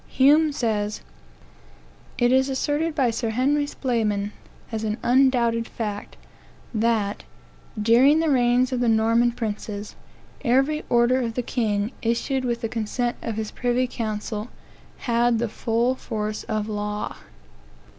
Hume 0.07 0.51
says, 0.51 1.01
"It 2.17 2.31
is 2.31 2.49
asserted 2.49 2.95
by 2.95 3.11
Sir 3.11 3.29
Harry 3.29 3.67
Spelman, 3.67 4.31
as 4.71 4.83
an 4.83 4.97
undoubted 5.03 5.67
fact, 5.67 6.17
that, 6.73 7.23
during 7.79 8.19
the 8.19 8.31
reigns 8.31 8.71
of 8.71 8.79
the 8.79 8.89
Norman 8.89 9.31
princes, 9.31 9.95
every 10.43 10.83
order 10.89 11.21
of 11.21 11.35
the 11.35 11.43
king, 11.43 11.91
issued 12.01 12.45
with 12.45 12.61
the 12.61 12.67
consent 12.67 13.15
of 13.21 13.35
his 13.35 13.51
privy 13.51 13.85
council, 13.85 14.49
had 15.01 15.37
the 15.37 15.47
full 15.47 15.93
force 15.93 16.45
of 16.45 16.67
law." 16.67 17.17